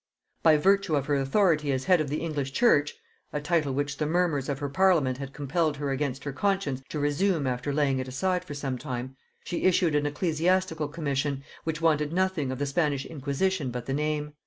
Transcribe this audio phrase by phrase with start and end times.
[0.41, 2.95] By virtue of her authority as head of the English church,
[3.31, 6.97] a title which the murmurs of her parliament had compelled her against her conscience to
[6.97, 12.13] resume after laying it aside for some time, she issued an ecclesiastical commission, which wanted
[12.13, 14.33] nothing of the Spanish inquisition but the name.